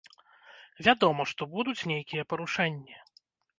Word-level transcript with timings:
Вядома, 0.87 1.27
што 1.33 1.49
будуць 1.53 1.87
нейкія 1.93 2.27
парушэнні. 2.35 3.01